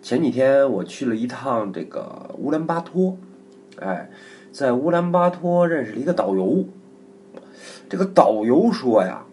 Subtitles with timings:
[0.00, 3.18] 前几天我去了一趟这个乌兰巴托，
[3.80, 4.10] 哎，
[4.52, 6.64] 在乌兰巴托认识了一个导游。
[7.90, 9.24] 这个导游说呀，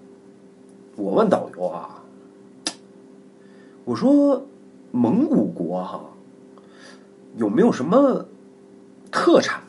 [0.95, 2.03] 我问导游啊，
[3.85, 4.45] 我说
[4.91, 6.01] 蒙古国哈
[7.37, 8.25] 有没有什么
[9.11, 9.61] 特产？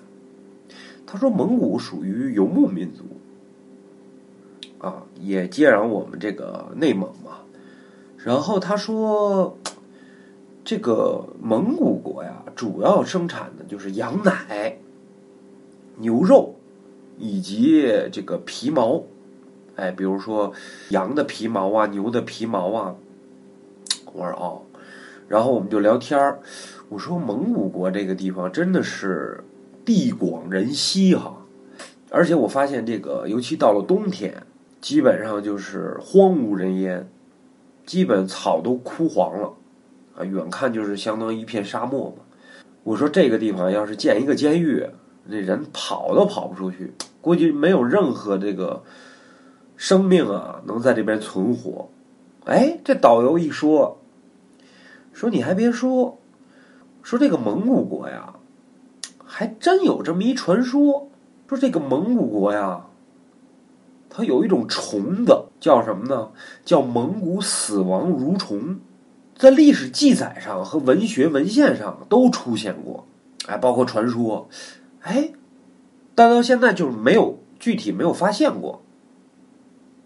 [1.05, 3.05] 他说蒙古属于游牧民族，
[4.79, 7.43] 啊，也接壤我们这个内蒙嘛。
[8.17, 9.57] 然后他说。
[10.67, 14.77] 这个蒙古国呀，主要生产的就是羊奶、
[15.99, 16.57] 牛肉
[17.17, 19.05] 以及这个皮毛。
[19.77, 20.53] 哎，比如说
[20.89, 22.97] 羊的皮毛啊，牛的皮毛啊。
[24.13, 24.63] 我说哦，
[25.29, 26.41] 然后我们就聊天儿。
[26.89, 29.45] 我说蒙古国这个地方真的是
[29.85, 31.47] 地广人稀哈，
[32.11, 34.43] 而且我发现这个，尤其到了冬天，
[34.81, 37.09] 基本上就是荒无人烟，
[37.85, 39.53] 基本草都枯黄了。
[40.17, 42.25] 啊，远看就是相当于一片沙漠嘛。
[42.83, 44.87] 我说这个地方要是建一个监狱，
[45.27, 48.83] 那人跑都跑不出去，估计没有任何这个
[49.77, 51.89] 生命啊能在这边存活。
[52.45, 54.01] 哎，这导游一说，
[55.13, 56.17] 说你还别说，
[57.03, 58.35] 说这个蒙古国呀，
[59.25, 61.11] 还真有这么一传说，
[61.49, 62.87] 说这个蒙古国呀，
[64.09, 66.31] 它有一种虫子叫什么呢？
[66.65, 68.79] 叫蒙古死亡蠕虫。
[69.39, 73.07] 在历史记载上和文学文献上都出现过，
[73.47, 74.49] 哎，包括传说，
[75.03, 75.31] 哎，
[76.15, 78.83] 但到现在就是没有具体没有发现过，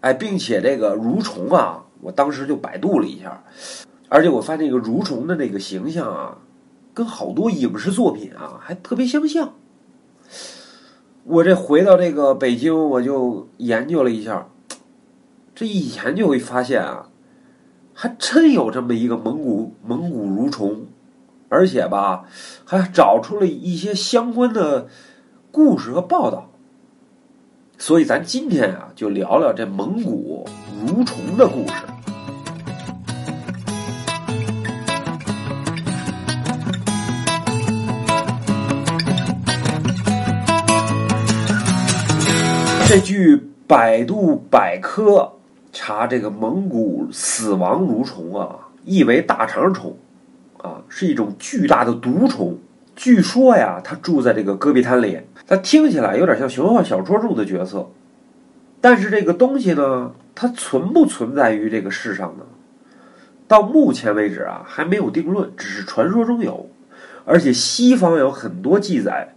[0.01, 3.41] 哎，并且这个蠕虫啊，我当时就百度了一下，
[4.09, 6.37] 而且我发现这个蠕虫的那个形象啊，
[6.93, 9.53] 跟好多影视作品啊还特别相像。
[11.23, 14.49] 我这回到这个北京，我就研究了一下，
[15.55, 17.07] 这一研究会发现啊。
[18.01, 20.87] 还真有这么一个蒙古蒙古蠕虫，
[21.49, 22.23] 而且吧，
[22.65, 24.87] 还找出了一些相关的
[25.51, 26.49] 故事和报道。
[27.77, 30.49] 所以咱今天啊，就聊聊这蒙古
[30.83, 31.73] 蠕虫的故事。
[42.87, 43.37] 这句
[43.67, 45.33] 百度百科。
[45.71, 49.97] 查这个蒙古死亡蠕虫啊，意为大肠虫，
[50.57, 52.57] 啊，是一种巨大的毒虫。
[52.95, 55.19] 据说呀，它住在这个戈壁滩里。
[55.47, 57.89] 它听起来有点像玄幻小说中的角色，
[58.79, 62.43] 但是这个东西呢，它存不存在于这个世上呢？
[63.47, 66.69] 到目前为止啊，还没有定论，只是传说中有。
[67.25, 69.33] 而且西方有很多记载，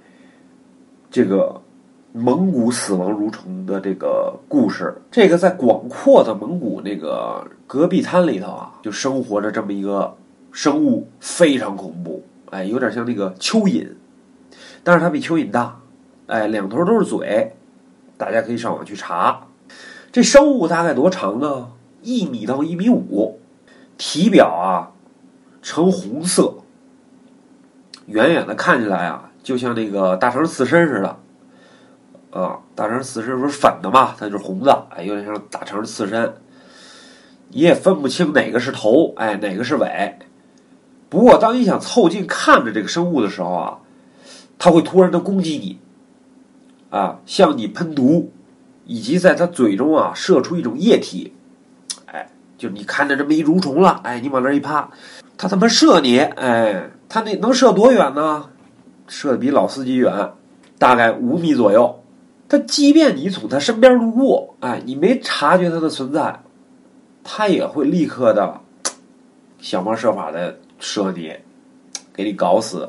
[1.11, 1.61] 这个。
[2.17, 10.17] 蒙古死亡蠕虫的这个故事，这个在广阔的蒙古那个戈壁滩里头啊，就生活着这么一个
[10.53, 13.89] 生物，非常恐怖，哎，有点像那个蚯蚓，
[14.85, 15.81] 但是它比蚯蚓大，
[16.29, 17.53] 哎，两头都是嘴，
[18.17, 19.49] 大家可以上网去查。
[20.13, 21.73] 这生物大概多长呢？
[22.01, 23.41] 一米到一米五，
[23.99, 24.95] 体表啊
[25.63, 26.59] 呈红色，
[28.07, 31.19] 远远的看起来啊，就像那个大肠刺身似的。
[32.35, 34.13] 啊，大肠刺身不是粉的嘛？
[34.19, 36.35] 它就是红的，哎，有点像大肠刺身。
[37.51, 40.19] 你也分不清哪个是头，哎，哪个是尾。
[41.09, 43.79] 不过，当你想凑近看着这个生物的时候啊，
[44.59, 45.79] 它会突然的攻击你，
[46.91, 48.33] 啊，向你喷毒，
[48.85, 51.33] 以及在它嘴中啊射出一种液体，
[52.07, 52.29] 哎，
[52.59, 54.91] 就你看着这么一蠕虫了，哎，你往那一趴，
[55.39, 58.47] 它他妈射你，哎，它那能射多远呢？
[59.07, 60.33] 射的比老司机远，
[60.81, 62.01] 大概五米左右。
[62.57, 66.41] 他即便你从他身边路过，哎，你没察觉他的存在，
[67.25, 68.61] 他也会立刻的
[69.59, 71.33] 想方设法的射你，
[72.13, 72.89] 给你搞死，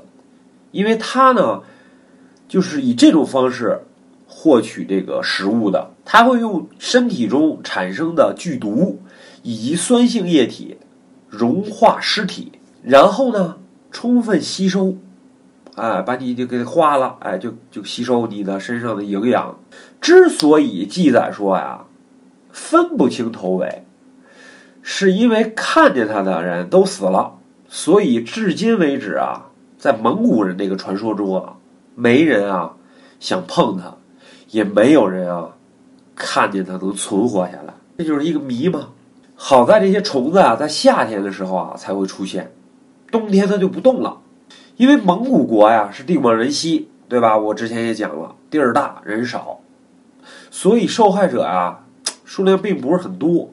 [0.69, 1.63] 因为他呢，
[2.47, 3.81] 就是以这种方式
[4.27, 9.01] 获取这个食物的，他会用身体中产生的剧毒
[9.41, 10.77] 以及酸性液体
[11.27, 12.51] 融化尸体，
[12.83, 13.57] 然后呢，
[13.89, 14.95] 充分吸收。
[15.75, 19.57] 哎，把你就给化了，哎，就就吸收你的身上的营养。
[19.99, 21.83] 之所以记载说呀，
[22.51, 23.83] 分不清头尾，
[24.81, 27.33] 是因为看见他的人都死了，
[27.67, 31.57] 所以至今为止啊，在蒙古人这个传说中啊，
[31.93, 32.71] 没人啊
[33.19, 33.93] 想碰它，
[34.51, 35.49] 也没有人啊
[36.15, 38.89] 看见它能存活下来，这就是一个谜嘛。
[39.35, 42.49] 好在这些虫子啊，在夏天的时候啊才会出现，
[43.11, 44.21] 冬天它就不动了。
[44.77, 47.37] 因为蒙古国呀是地广人稀，对吧？
[47.37, 49.59] 我之前也讲了，地儿大人少，
[50.51, 51.81] 所以受害者啊
[52.23, 53.49] 数量并不是很多，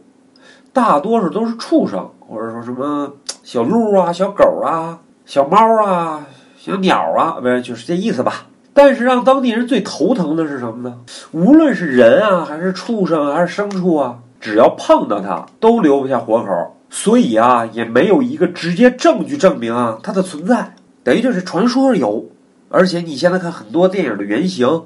[0.73, 6.27] 大多数都是畜生或者说什么小鹿啊、小狗啊、小猫啊、
[6.57, 8.47] 小鸟啊，不是就是这意思吧？
[8.75, 10.99] 但是让当地人最头疼的是什么呢？
[11.33, 16.77] 无论是人啊，还是畜生，还是牲畜啊，只要碰到它，都留不下活口。
[16.89, 22.27] 所以啊，也没有一个直接证据证明啊它的存在，等于就是传说有。
[22.69, 24.85] 而且你现在看很多电影的原型，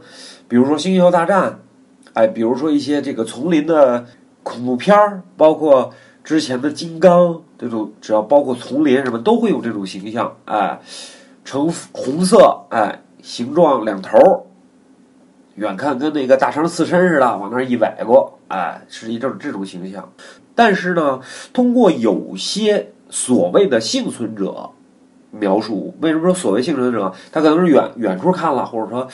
[0.49, 1.51] 比如说《星球大战》，
[2.15, 4.07] 哎，比如说一些这个丛林的
[4.43, 5.93] 恐怖片儿，包括
[6.25, 7.29] 之前的《金刚》
[7.59, 10.81] 这种，只要包括丛林什么，都会有这种形象，哎，
[11.45, 13.03] 呈红色，哎。
[13.23, 14.47] 形状两头
[15.57, 20.13] 远看跟那个大肠刺身似的，往那一崴过，哎，是一种这种形象。
[20.55, 21.19] 但是呢，
[21.53, 24.71] 通过有些所谓的幸存者
[25.39, 27.13] 描述，为什么说所谓幸存者？
[27.31, 29.09] 他可能是远远处看了，或者说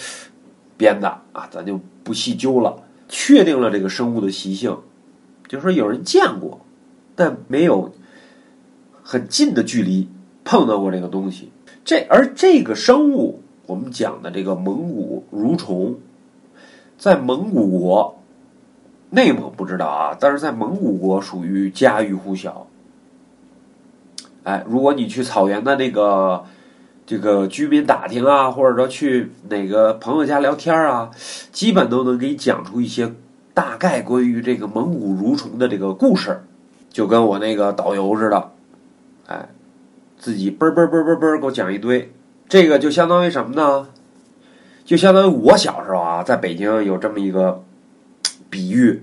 [0.77, 2.77] 编的啊，咱就不细究了。
[3.09, 4.79] 确定了这个生物的习性，
[5.49, 6.61] 就是说有人见过，
[7.15, 7.93] 但没有
[9.03, 10.09] 很近的距离
[10.45, 11.51] 碰到过这个东西。
[11.85, 13.41] 这而这个生物。
[13.65, 15.95] 我们讲的这个蒙古蠕虫，
[16.99, 18.19] 在蒙古国，
[19.09, 22.67] 内蒙不知道啊，但是在蒙古国属于家喻户晓。
[24.45, 26.45] 哎，如果你去草原的那个
[27.07, 31.11] 这个居民打听啊，或者说去哪个朋友家聊天啊，
[31.53, 33.13] 基本都能给你讲出一些
[33.55, 36.43] 大概关于这个蒙古蠕虫的这个故事，
[36.91, 38.51] 就跟我那个导游似的，
[39.27, 39.49] 哎，
[40.19, 42.13] 自己嘣嘣嘣嘣嘣给我讲一堆。
[42.49, 43.89] 这个就相当于什么呢？
[44.85, 47.63] 就相当于我小时候啊，在北京有这么一个
[48.51, 49.03] 比喻，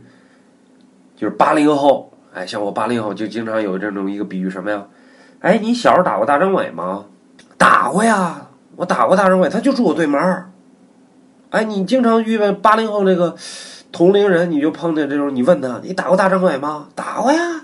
[1.16, 4.86] 就是八零后，哎，像我八零后就经常有这种一个比喻什么呀？
[5.42, 7.06] 哎，你小时候打过大张伟吗？
[7.58, 10.52] 打过呀，我打过大张伟，他就住我对门儿。
[11.52, 13.36] 哎，你经常遇到八零后那个
[13.92, 16.88] 同龄人，你就碰见这种，你问他，你打过大张伟吗？
[16.94, 17.62] 打过呀，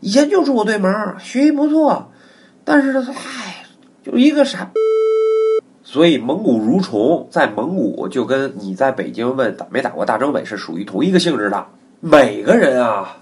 [0.00, 2.10] 以前就住我对门儿，学习不错，
[2.62, 3.64] 但是他，唉，
[4.02, 4.70] 就一个傻。
[5.82, 11.66] 所以蒙古蠕虫在蒙古就跟你在北京问打没打过大张伟是属于同一个性质的。
[12.00, 13.16] 每个人啊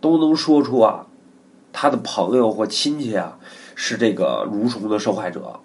[0.00, 1.06] 都能说出啊
[1.78, 3.36] 他的朋友或亲戚啊
[3.74, 5.60] 是这个蠕虫的受害者，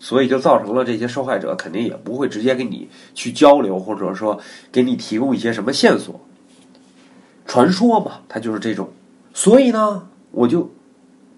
[0.00, 4.40] 所以就造成了这些受害者肯定也不会直接跟你去交流，或者说
[4.72, 6.20] 给你提供一些什么线索。
[7.46, 8.88] 传说嘛，它就是这种。
[9.32, 10.68] 所以呢，我就。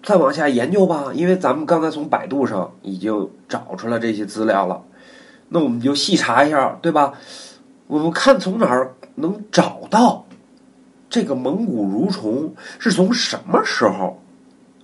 [0.03, 4.83] 再往下研究吧，因为咱们刚才从百度上已经找出来这些资料了，
[5.49, 7.13] 那我们就细查一下，对吧？
[7.87, 10.24] 我们看从哪儿能找到
[11.09, 14.21] 这个蒙古蠕虫是从什么时候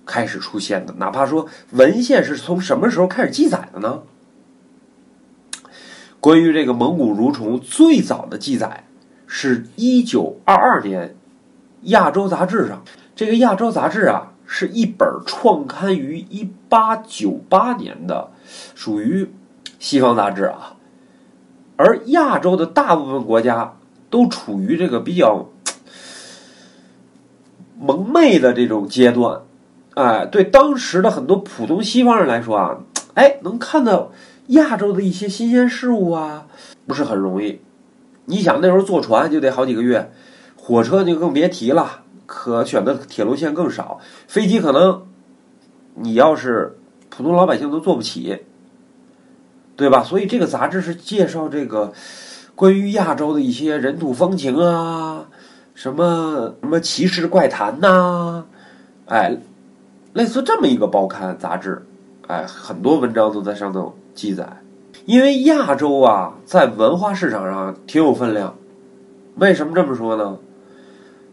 [0.06, 0.94] 开始出现的？
[0.94, 4.02] 哪怕说文献是从什么时候开始记载的呢？
[6.20, 8.84] 关于这个蒙古蠕虫最早的记载
[9.26, 11.08] 是一九二二年
[11.82, 12.82] 《亚洲杂志》上，
[13.16, 14.28] 这个《亚洲杂志》啊。
[14.44, 18.28] 是一本创刊于一八九八年的，
[18.74, 19.30] 属于
[19.78, 20.76] 西方杂志啊。
[21.76, 23.74] 而亚洲的大部分国家
[24.10, 25.48] 都处于这个比较
[27.84, 29.40] 蒙昧的这种阶段，
[29.94, 32.78] 哎，对当时的很多普通西方人来说啊，
[33.14, 34.12] 哎，能看到
[34.48, 36.46] 亚洲的一些新鲜事物啊，
[36.86, 37.60] 不是很容易。
[38.26, 40.12] 你想那时候坐船就得好几个月，
[40.54, 42.02] 火车就更别提了。
[42.24, 45.02] 可选的铁路线更少，飞机可能
[45.96, 46.78] 你要是
[47.10, 48.38] 普通老百姓都坐不起，
[49.76, 50.02] 对吧？
[50.04, 51.92] 所以这个杂志是介绍这个
[52.54, 55.26] 关于亚洲的一些人土风情啊，
[55.82, 58.44] 什么什么奇事怪谈呐，
[59.06, 59.36] 哎，
[60.12, 61.84] 类似这么一个报刊杂志，
[62.28, 64.48] 哎，很多文章都在上头记载。
[65.06, 68.54] 因为亚洲啊，在文化市场上挺有分量，
[69.34, 70.38] 为什么这么说呢？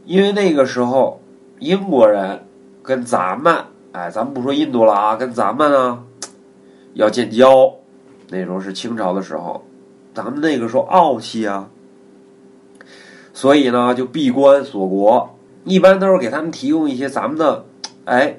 [0.05, 1.21] 因为那个时候，
[1.59, 2.43] 英国人
[2.81, 3.55] 跟咱们，
[3.91, 6.03] 哎，咱们不说印度了啊，跟咱们呢
[6.95, 7.71] 要建交，
[8.31, 9.63] 那时候是清朝的时候，
[10.15, 11.69] 咱们那个时候傲气啊，
[13.39, 17.63] 所以呢就闭关锁国，一般都是给他们提供一些咱们的
[18.03, 18.35] 哎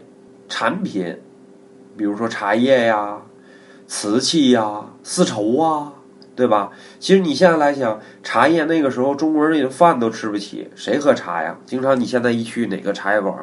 [0.47, 1.19] 产品，
[1.97, 3.23] 比如说茶叶呀、
[3.87, 5.95] 瓷器呀、丝绸啊。
[6.37, 6.71] 对吧？
[6.99, 11.55] 其实你现在来讲，茶叶那个时候中国人连饭都吃不起，谁喝茶呀？
[11.67, 13.35] 经常你现在一去哪个茶叶馆，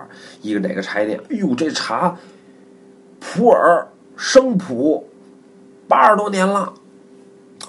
[0.41, 2.17] 一个哪个茶叶店，哎呦，这茶
[3.19, 5.07] 普洱生普
[5.87, 6.73] 八十多年了，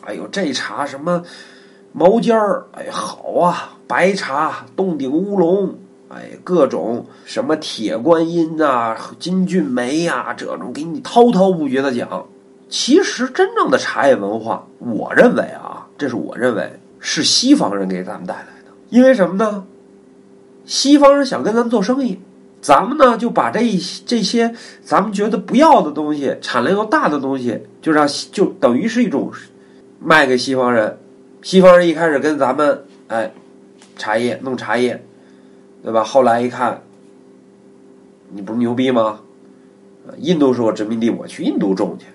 [0.06, 1.22] 哎呦，这茶什么
[1.92, 5.74] 毛尖儿，哎好啊，白茶洞顶乌龙，
[6.10, 12.26] 哎，各种什么铁观音呐、金骏眉呀，这种给你滔滔不绝的讲。
[12.68, 18.70] 其实，真正的茶叶文化，我认为啊，这是我认为是西方人给咱们带来的。
[18.90, 19.64] 因为什么呢？
[20.66, 22.20] 西方人想跟咱们做生意，
[22.60, 29.32] 咱们呢就把这一这些咱们觉得不要的东西，产量又大的东西，就让就等于是一种
[29.98, 30.98] 卖给西方人。
[31.40, 33.32] 西方人一开始跟咱们哎
[33.98, 35.04] 茶叶弄茶叶，
[35.82, 36.02] 对吧？
[36.02, 36.80] 后来一看，
[38.30, 39.20] 你不是牛逼吗？
[40.16, 42.06] 印度是我殖民地，我去印度种去。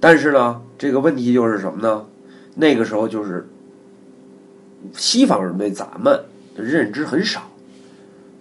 [0.00, 2.06] 但是呢，这个问题就是什么呢？
[2.54, 3.46] 那个时候就是
[4.94, 6.24] 西方人对咱们
[6.56, 7.50] 的认知很少，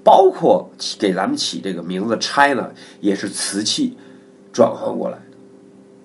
[0.03, 0.69] 包括
[1.00, 2.69] 给咱们起这个名字 China
[3.01, 3.97] 也是瓷器
[4.53, 5.23] 转换过来的。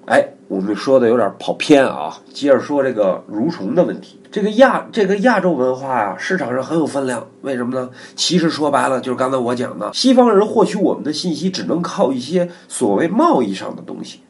[0.06, 4.17] 哎，我们说的有点跑偏啊，接着说这个蠕虫的问题。
[4.30, 7.26] 这个亚这个亚洲文化呀，市场上很有分量。
[7.42, 7.88] 为什么呢？
[8.14, 14.20] 其实说白了，就是刚才我讲的，西方人获取我们的信息，只能靠一些所谓贸易上的东西，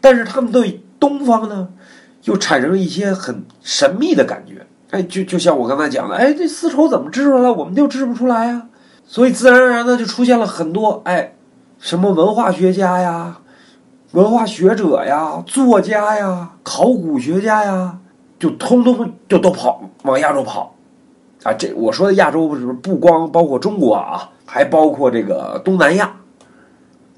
[0.00, 1.68] 但是他们对东方呢，
[2.24, 4.66] 又产生了一些很神秘的感觉。
[4.90, 8.66] 哎，就就像我刚才讲的，哎，这丝绸怎么织出来，我们就织不出来呀。
[9.06, 11.34] 所以自然而然的就出现了很多哎，
[11.78, 13.38] 什么文化学家呀。
[14.12, 17.98] 文化学者呀，作家呀，考古学家呀，
[18.44, 20.74] 就通通就都跑往亚洲跑，
[21.44, 26.16] 啊，这我说的亚洲不是不光包括中国啊，还包括这个东南亚，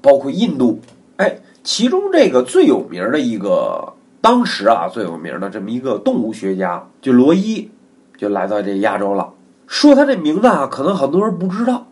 [0.01, 0.79] 包括印度，
[1.17, 3.91] 哎，其中这个最有名的一个，
[4.21, 7.69] 当时啊最有名的这么一个动物学家，就罗伊，
[8.15, 9.33] 就来到这亚洲了。
[9.67, 11.87] 说他这名字啊，可能很多人不知道，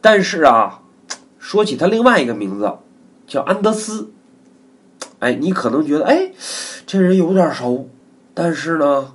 [0.00, 0.80] 但是啊，
[1.38, 2.72] 说起他另外一个名字，
[3.28, 4.10] 叫安德斯。
[5.20, 6.32] 哎，你可能觉得哎，
[6.86, 7.88] 这人有点熟，
[8.42, 9.12] 但是呢，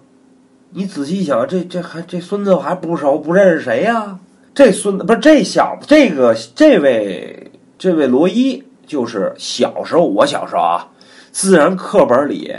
[0.69, 4.19] 你仔细想，这这还这孙子还不熟，不认识谁呀？
[4.53, 10.87] 这孙子不是这小子，这个这位这位罗伊，就是小时候我小时候啊，
[11.31, 12.53] 自然课本里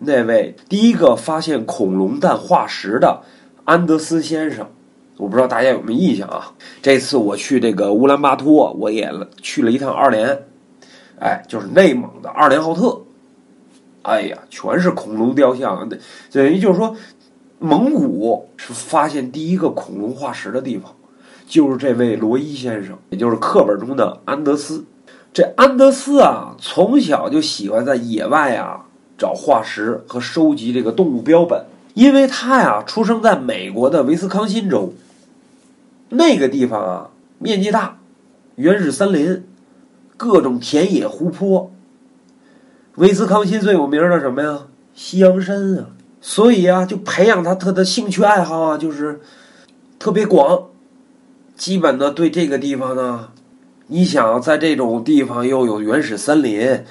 [0.00, 3.22] 那位第一个发现恐龙蛋化石的
[3.64, 4.66] 安德斯先生。
[5.18, 6.52] 我不知道大家有没有印象啊？
[6.82, 9.08] 这次我去这个乌兰巴托，我也
[9.40, 10.36] 去了一趟二连。
[11.20, 13.00] 哎，就是内蒙的二连浩特，
[14.08, 15.86] 哎呀，全是恐龙雕像，
[16.32, 16.96] 等于就是说，
[17.58, 20.90] 蒙古是发现第一个恐龙化石的地方，
[21.46, 24.84] 就是这位罗伊先生，也就是课本中的安德斯。
[25.34, 28.86] 这安德斯啊，从小就喜欢在野外啊
[29.18, 34.94] 找化石和收集这个动物标本，因为他呀出生在美国的威斯康辛州，
[36.08, 37.98] 那个地方啊面积大，
[38.56, 39.44] 原始森林。
[40.20, 41.70] 各种田野湖泊，
[42.98, 44.58] 威斯康辛最有名的什么呀？
[44.92, 45.86] 西洋参啊！
[46.20, 49.20] 所以啊，就培养他他的兴趣爱好啊，就是
[50.00, 50.64] 特别广。
[51.56, 53.28] 基本呢对这个地方呢，
[53.86, 56.84] 你想在这种地方又有原始森林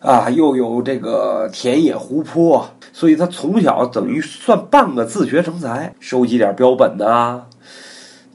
[0.00, 7.42] 啊，又有这个田野湖泊，所以他从小等于算半个自学成才，收集点标本呐，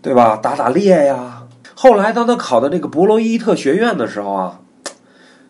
[0.03, 0.37] 对吧？
[0.37, 1.47] 打打猎呀。
[1.73, 4.59] 后来，当他考到这个博罗伊特学院的时候啊，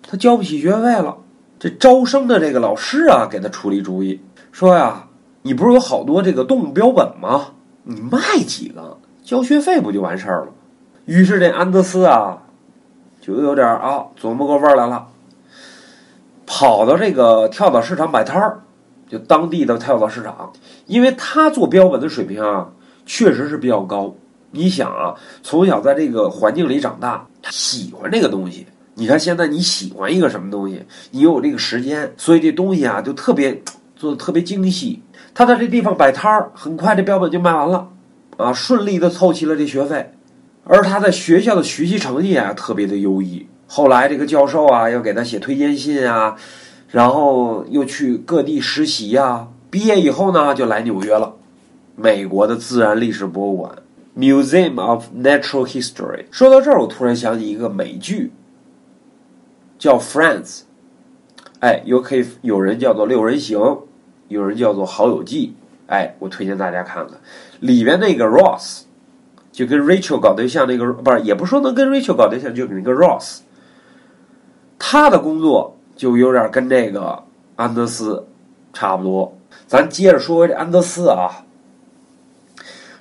[0.08, 1.18] 他交不起学费了。
[1.60, 4.20] 这招生的这个老师啊，给他出了一主意，
[4.52, 5.06] 说呀
[5.44, 7.48] ：“你不是有好多这个动物标本吗？
[7.84, 10.48] 你卖几个，交学费不就完事儿了？”
[11.06, 12.38] 于是这安德斯啊，
[13.20, 15.08] 就有点啊琢磨过味儿来了，
[16.46, 18.62] 跑到这个跳蚤市场摆摊儿，
[19.10, 20.54] 就当地的跳蚤市场，
[20.86, 22.70] 因为他做标本的水平啊，
[23.06, 24.16] 确实是比较高。
[24.52, 25.14] 你想啊，
[25.44, 28.66] 从小在这个环境里长大，他喜欢这个东西。
[29.00, 33.64] 你看现在你喜欢一个什么东西，你有这个时间，所以这东西啊就特别
[33.96, 35.02] 做的特别精细。
[35.34, 37.88] 他在这地方摆摊儿，很快这标本就卖完了，
[38.36, 40.12] 啊，顺利的凑齐了这学费。
[40.66, 43.48] 而他在学校的学习成绩啊特别的优异。
[43.68, 46.36] 后来这个教授啊要给他写推荐信啊，
[46.90, 49.48] 然后又去各地实习呀。
[49.70, 51.36] 毕业以后呢，就来纽约了，
[51.96, 53.72] 美国的自然历史博物馆。
[54.18, 56.26] Museum of Natural History。
[56.32, 58.32] 说到这儿，我突然想起一个美剧，
[59.80, 60.44] 叫《Friends》。
[61.62, 63.58] 哎，有可以有人叫做《六人行》，
[64.28, 65.56] 有人叫做《好友记》。
[65.92, 67.18] 哎，我推荐大家看看。
[67.60, 68.84] 里边那个 Ross
[69.52, 73.40] 就跟 Rachel 搞对象，那个不是，也不说能跟 Rachel 搞对象，就那个 Ross，
[74.78, 77.24] 他的工作就有点跟这个
[77.56, 78.28] 安德斯
[78.72, 79.36] 差不多。
[79.66, 81.46] 咱接着说这安德斯啊。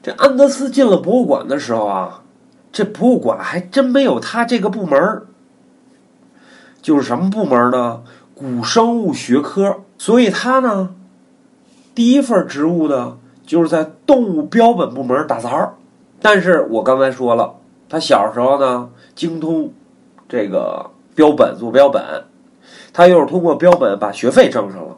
[0.02, 2.22] 这安德斯进了博物馆的时候啊，
[2.72, 5.26] 这博物馆还真没有他这个部门
[6.82, 8.02] 就是什么部门呢？
[8.34, 9.80] 古生物学科。
[9.98, 10.94] 所以他呢，
[11.94, 15.74] 第一份职务呢，就是在动物标本部门打杂儿
[16.20, 17.54] 但是我刚才说了，
[17.88, 19.72] 他小时候呢，精通
[20.28, 22.24] 这个标本做标本，
[22.92, 24.96] 他又是通过标本把学费挣上了，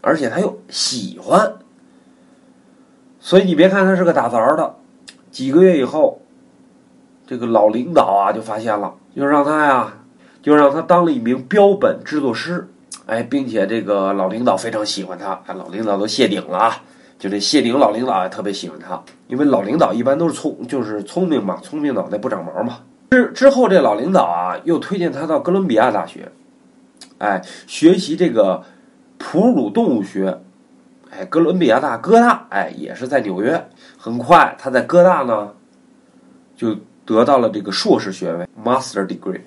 [0.00, 1.54] 而且他又喜欢。
[3.20, 4.74] 所以你别看他是个打杂的，
[5.30, 6.20] 几个月以后，
[7.26, 9.94] 这个老领导啊就发现了，就让他呀，
[10.46, 12.64] 就让他当了一名标本制作师。
[13.06, 16.82] 哎，并且这个老领导非常喜欢他，老领导都谢顶了啊！
[17.18, 22.78] 就这谢顶老领导也特别喜欢他，因为老领导一般都是聪，就是聪明嘛，聪明脑袋不长毛嘛。
[23.10, 26.30] 之之后，这老领导啊又推荐他到哥伦比亚大学，
[27.18, 28.62] 哎，学习这个
[29.18, 30.40] 哺乳动物学。
[31.10, 33.68] 哎，哥伦比亚大哥大，哎，也是在纽约。
[33.98, 35.50] 很快，他在哥大呢
[36.56, 39.40] 就得到了这个硕士学位 （Master Degree）。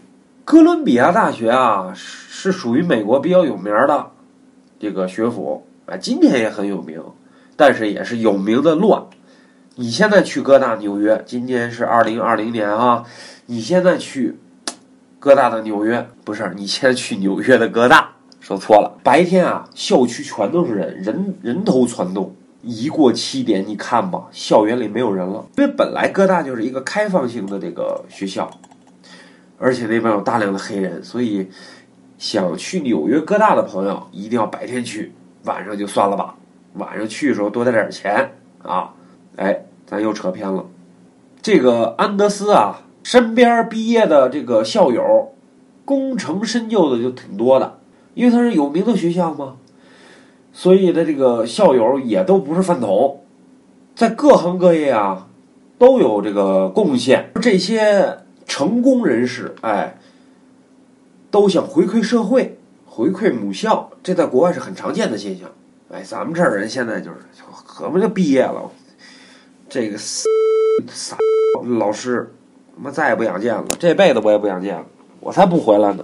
[0.50, 1.94] 哥伦比亚大学啊。
[1.94, 4.12] 是属于美国比较有名的
[4.80, 7.04] 这个学府啊，今天也很有名，
[7.56, 9.04] 但是也是有名的乱。
[9.76, 13.04] 你现在去哥大纽约，今年是二零二零年啊，
[13.46, 14.40] 你现在去
[15.20, 18.98] 哥大的纽约，不是你现在去纽约的哥大，说错了。
[19.04, 22.34] 白天啊，校区全都是人，人人头攒动。
[22.64, 28.50] 一过七点，你看吧，校园里没有人了，因为本来哥大就是一个开放性的这个学校，
[29.60, 31.50] 而且那边有大量的黑人，所以。
[32.18, 35.14] 想去纽约哥大的朋友，一定要白天去，
[35.46, 36.36] 晚上就算了吧。
[36.74, 38.94] 晚上去的时候多带点钱啊！
[39.38, 40.66] 哎，咱又扯偏了。
[41.42, 45.32] 这个安德斯啊，身边毕业的这个校友，
[45.86, 47.80] 功成身就的就挺多的，
[48.16, 49.56] 因为他是有名的学校嘛，
[50.52, 53.22] 所以的这个校友也都不是饭桶，
[53.96, 55.30] 在各行各业啊
[55.78, 57.32] 都有这个贡献。
[57.42, 58.18] 这些
[58.50, 59.96] 成功人士，哎。
[61.32, 65.48] 都想回馈社会，回馈母校，这在国外是很常见的现象。
[65.92, 67.18] 哎，咱们这儿人现在就是
[67.78, 68.72] 怎么就毕业了，
[69.70, 69.98] 这个
[70.90, 71.16] 傻
[71.78, 72.34] 老师，
[72.76, 74.86] 他妈再也不想见了，这辈子我也不想见了，
[75.20, 76.04] 我才不回来呢。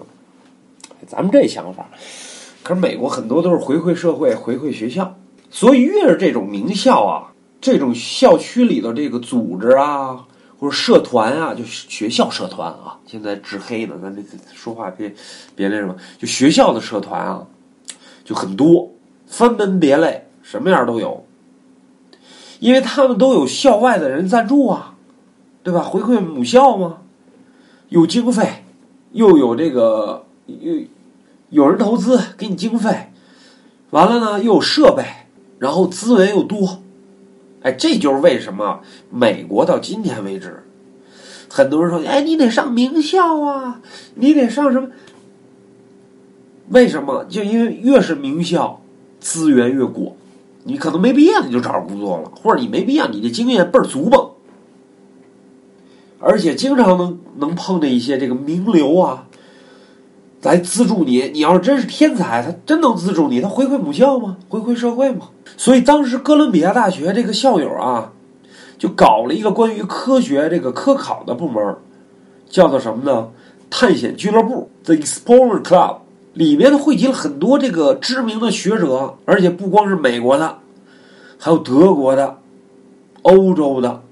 [1.08, 1.90] 咱们这想法，
[2.62, 5.18] 可是美国很多都是回馈社会、回馈学校，
[5.50, 10.28] 所以越是这种名校啊，这种校区里的这个组织啊。
[10.58, 14.22] 或者社团啊，就学校社团啊，现在治黑呢，咱这
[14.54, 15.14] 说话别
[15.56, 17.46] 别那什么，就学校的社团啊，
[18.24, 18.92] 就很多，
[19.28, 21.26] 分门别类，什么样都有，
[22.60, 24.96] 因为他们都有校外的人赞助啊，
[25.62, 25.82] 对吧？
[25.82, 27.00] 回馈母校嘛，
[27.90, 28.64] 有经费，
[29.12, 30.74] 又有这个有
[31.50, 33.12] 有人投资给你经费，
[33.90, 35.04] 完了呢又有设备，
[35.60, 36.82] 然后资源又多。
[37.66, 40.64] 哎，这就是为什么美国到今天为止，
[41.50, 43.82] 很多人说：“哎，你得上名校啊，
[44.14, 44.90] 你得上什么？”
[46.70, 47.26] 为什么？
[47.26, 48.82] 就因为越是名校，
[49.20, 50.14] 资源越广，
[50.66, 54.30] 你可能没毕业你就找着工作了，或者你没毕业，你的经验倍儿足吧。
[56.20, 59.28] 而且经常能能碰见一些这个名流啊，
[60.46, 61.30] 来资助你。
[61.34, 64.38] 你要是真是天才，他真能资助你，他回馈母校吗？
[64.48, 65.30] 回馈社会吗？
[65.58, 68.12] 所以当时哥伦比亚大学这个校友啊，
[68.78, 71.76] 就搞了一个关于科学这个科考的部门，
[72.50, 73.30] 叫做什么呢？
[73.70, 75.98] 探险俱乐部 （The Explorer Club）
[76.34, 80.60] 里面汇集了很多这个知名的学者，而且不光是美国的，
[81.38, 82.38] 还有德国的、
[83.24, 84.04] 欧洲的，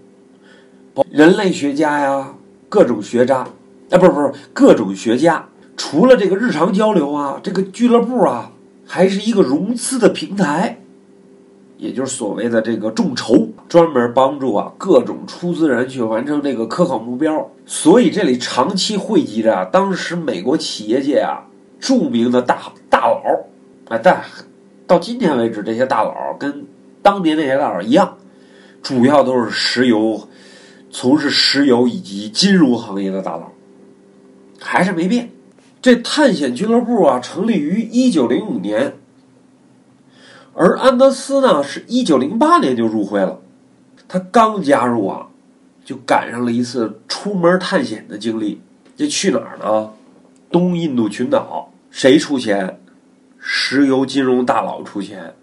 [1.10, 2.34] 人类学家呀，
[2.68, 3.48] 各种学渣
[3.92, 5.46] 啊，不是不是各种学家。
[5.76, 8.52] 除了这个日常交流啊，这个俱乐部啊，
[8.86, 10.80] 还是一个融资的平台。
[11.78, 17.52] 也就是所谓的这个众筹，专门帮助啊各种出资人去完成这个科考目标。
[17.66, 21.44] 所以这里长期汇集着当时美国企业界啊
[21.82, 23.22] 著名的大大佬，
[23.90, 24.24] 啊，但
[24.88, 26.66] 到今天为止，这些大佬跟
[27.02, 28.18] 当年那些大佬一样，
[28.82, 30.30] 主要都是石油，
[30.90, 33.52] 从事石油以及金融行业的大佬，
[34.58, 35.30] 还是没变。
[35.84, 38.94] 这探险俱乐部啊，成立于一九零五年。
[40.54, 43.42] 而安德斯呢，是一九零八年就入会了。
[44.08, 45.28] 他刚加入啊，
[45.84, 48.62] 就赶上了一次出门探险的经历。
[48.96, 49.92] 这去哪儿呢？
[50.50, 51.70] 东印度群岛。
[51.92, 52.80] 谁出钱？
[53.38, 55.36] 石油金融大佬出钱。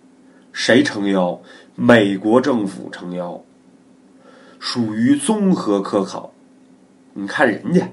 [0.55, 1.38] 谁撑腰？
[1.74, 3.44] 美国政府撑腰。
[4.59, 6.33] 属于综合科考。
[7.12, 7.87] 你看人家，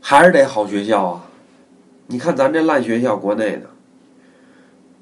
[0.00, 1.26] 还是得好学校啊。
[2.10, 3.70] 你看咱这烂学校，国内的。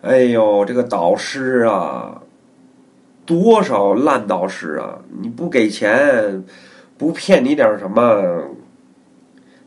[0.03, 2.21] 哎呦，这个导师啊，
[3.25, 4.99] 多少烂导师啊！
[5.19, 6.45] 你不给钱，
[6.99, 8.51] 不骗你点什么，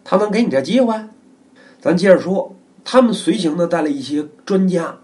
[0.04, 0.94] 他能给你这机会？
[1.80, 4.98] 咱接着说，他们随行的带了一些专家，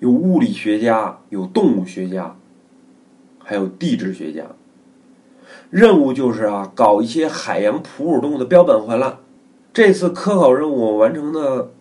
[0.00, 2.36] 有物理学家，有动物学家，
[3.38, 4.42] 还有地质学家。
[5.70, 9.14] 任务就是啊，搞一些海洋哺乳动物的标本回来。
[9.74, 11.72] 这次科考任务完成的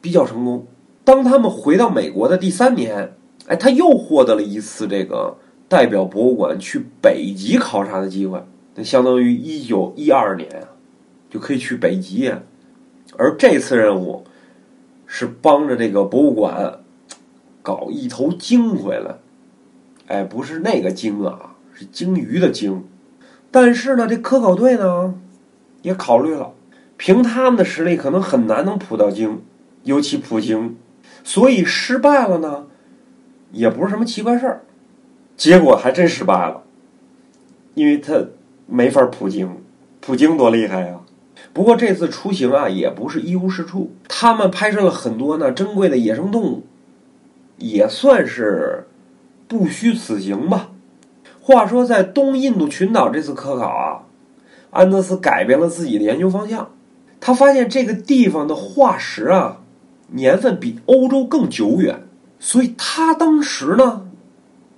[0.00, 0.68] 比较成功。
[1.02, 3.16] 当他们回到美国的第三年，
[3.48, 5.36] 哎，他又获得了一次这个
[5.68, 8.40] 代表博物馆去北极考察的机会。
[8.76, 10.70] 那相当于一九一二年啊，
[11.28, 12.32] 就可以去北极。
[13.16, 14.22] 而这次任务
[15.04, 16.78] 是帮着这个博物馆
[17.62, 19.16] 搞一头鲸回来，
[20.06, 22.84] 哎，不是那个鲸啊，是鲸鱼的鲸。
[23.50, 25.14] 但是呢，这科考队呢
[25.82, 26.52] 也考虑了，
[27.00, 29.40] 凭他们的实力，可能很难能捕到鲸，
[29.84, 30.76] 尤其捕鲸，
[31.24, 32.66] 所以失败了呢，
[33.52, 34.60] 也不是什么奇怪事儿。
[35.34, 36.62] 结果还真失败了，
[37.72, 38.26] 因为他
[38.66, 39.62] 没法捕鲸，
[39.98, 41.00] 捕鲸多厉害呀！
[41.54, 46.66] 不过这次出行啊，也不是一无是处，他们拍摄了很多呢珍贵的野生动物，
[47.56, 48.86] 也算是
[49.48, 50.72] 不虚此行吧。
[51.40, 54.02] 话说，在东印度群岛这次科考啊，
[54.68, 56.68] 安德斯改变了自己的研究方向。
[57.20, 59.60] 他发现这个地方的化石啊，
[60.08, 62.02] 年份比欧洲更久远，
[62.38, 64.08] 所以他当时呢，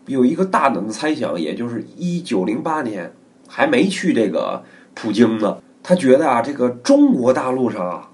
[0.07, 3.13] 有一个大胆的猜想，也就是一九零八年
[3.47, 8.11] 还没去这个普京呢，他觉得啊，这个中国大陆上啊，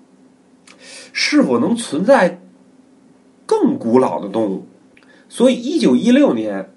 [1.12, 2.40] 是否能存在
[3.46, 4.66] 更古老的动物？
[5.28, 6.70] 所以一九一六年。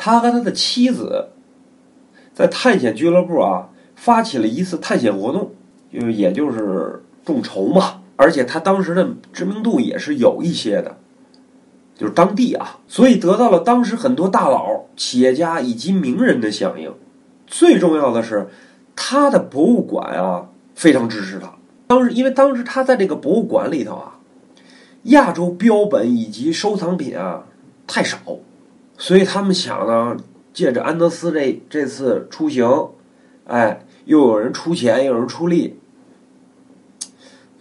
[0.00, 1.30] 他和他的妻子
[2.32, 5.50] 在探险俱乐部啊发起了一次探险活动，
[5.92, 8.00] 就也就是众筹嘛。
[8.16, 10.96] 而且他当时的知名度也是有一些的，
[11.96, 16.92] 就是当地啊，所以得到了当时很多大佬、企业家以及名人的响应。
[17.46, 18.48] 最重要的是，
[18.96, 21.54] 他的博物馆啊非常支持他。
[21.86, 24.18] 当时因为当时他在这个博物馆里头啊，
[25.04, 27.44] 亚洲标本以及收藏品啊
[27.86, 28.18] 太少。
[28.98, 30.16] 所以他们想呢，
[30.52, 32.88] 借着安德斯这这次出行，
[33.46, 35.78] 哎，又有人出钱，又有人出力，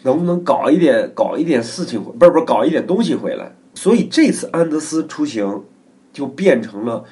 [0.03, 3.51] 能不能搞一点搞一点事情，不是不是搞一点东西回来？
[3.73, 5.65] 所以这次安德斯出行
[6.13, 7.03] 就变成了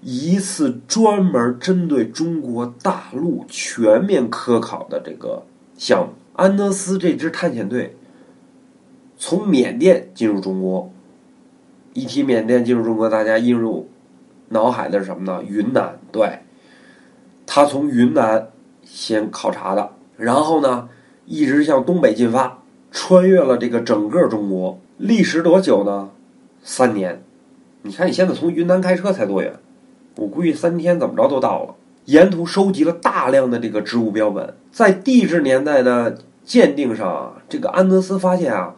[0.00, 5.44] 一次专门针对中国大陆全面科考的这个
[5.78, 6.14] 项目。
[6.32, 7.94] 安德斯这支探险队
[9.16, 10.90] 从缅甸进入中国。
[11.94, 13.88] 一提缅甸进入中国，大家映入
[14.48, 15.40] 脑海的是什么呢？
[15.46, 16.40] 云南，对，
[17.46, 18.48] 他从云南
[18.84, 20.88] 先考察的，然后呢，
[21.26, 22.58] 一直向东北进发，
[22.90, 26.10] 穿越了这个整个中国，历时多久呢？
[26.62, 27.22] 三年。
[27.82, 29.54] 你看，你现在从云南开车才多远？
[30.16, 31.74] 我估计三天怎么着都到了。
[32.04, 38.74] 沿途收集了大量的这个植物标本，在地质年代的鉴定上，这个安德斯发现啊。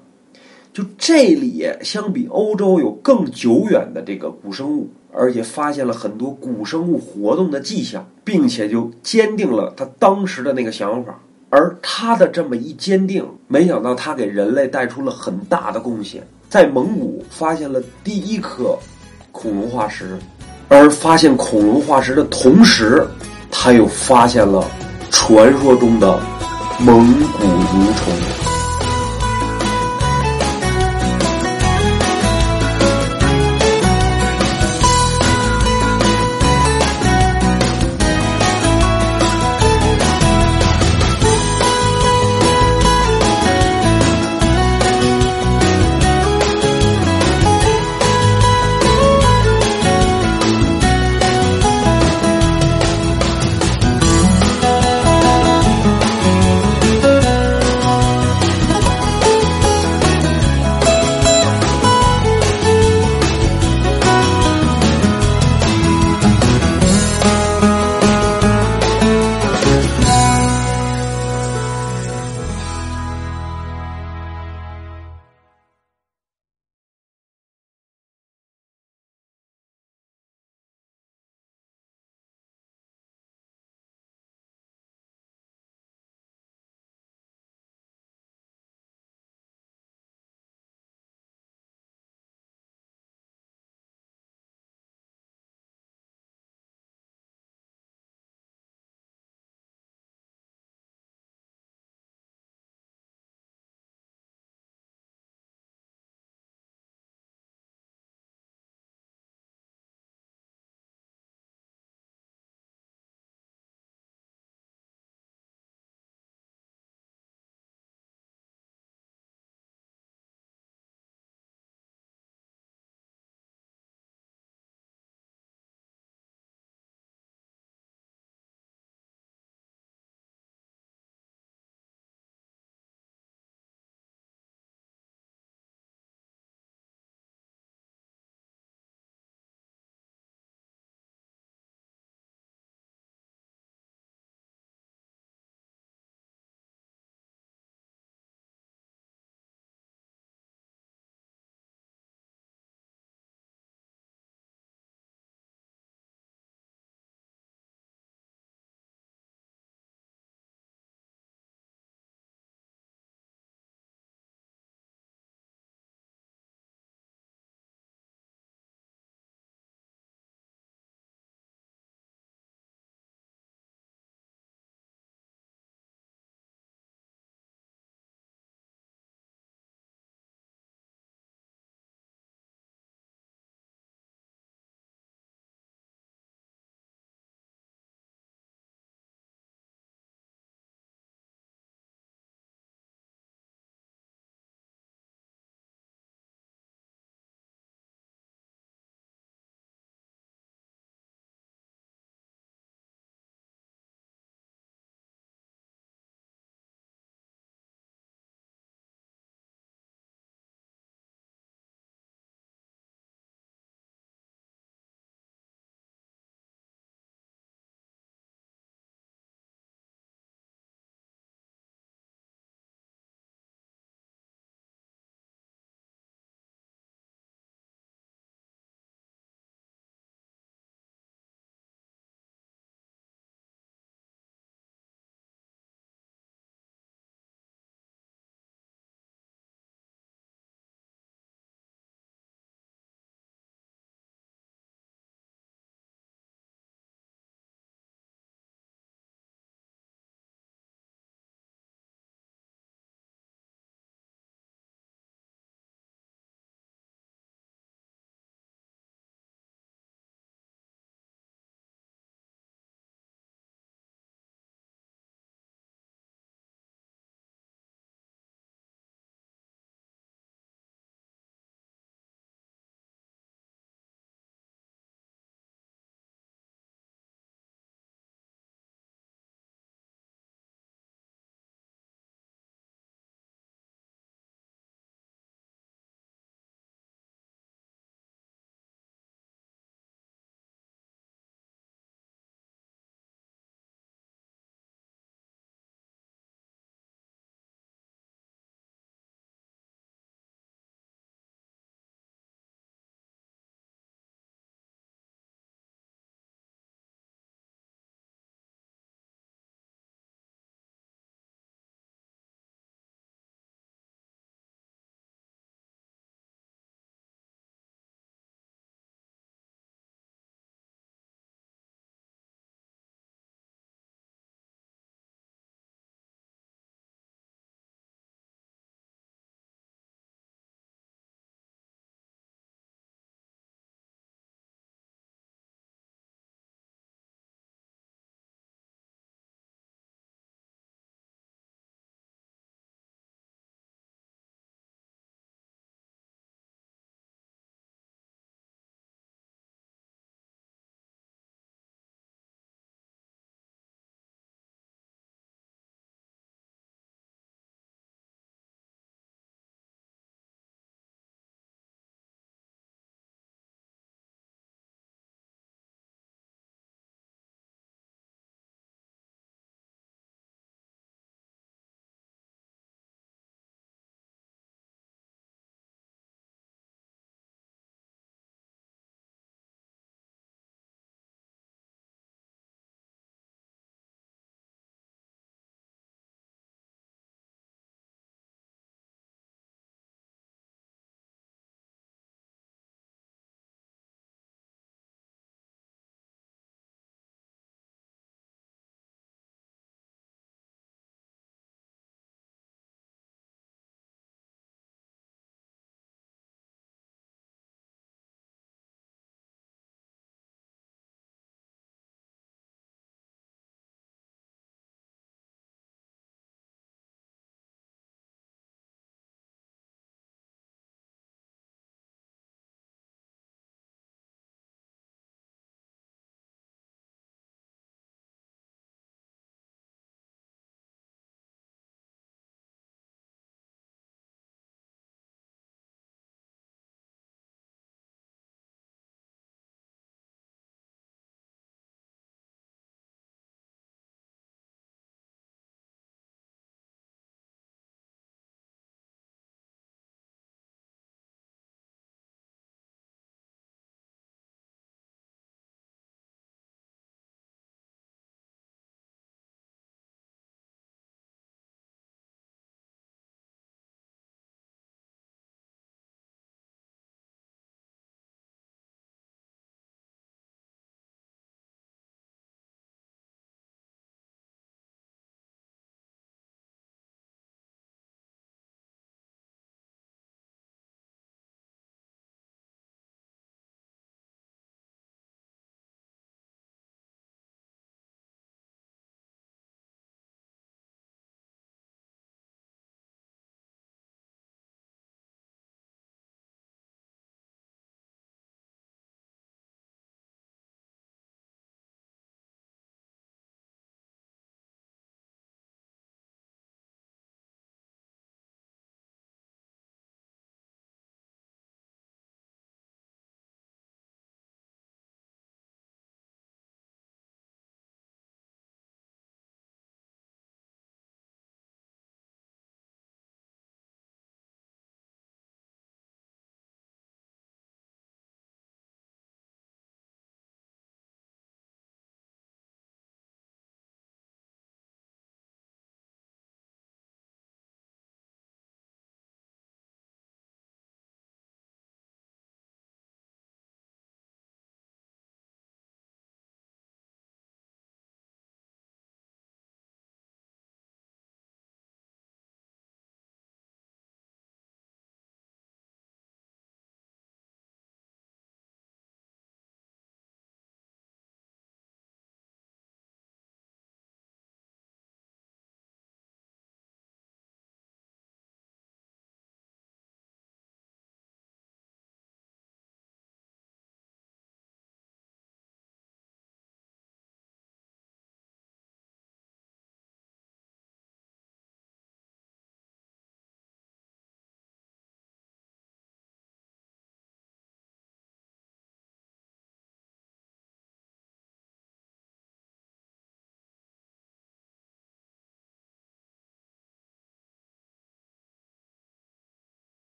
[0.73, 11.19] 就这里相比欧洲有更久远的这个古生物，而且发现了很多古生物活动的迹象，并且就坚定了他当时的那个想法。
[11.51, 18.77] 而他的这么一坚定，没想到他给人类带出了很大的贡献，在蒙古发现了第一颗
[19.31, 20.19] 恐龙化石，
[20.69, 23.07] 而发现恐龙化石的同时，
[23.53, 24.69] 他又发现了
[25.11, 26.19] 传说中的
[26.81, 28.54] 蒙古蠕虫。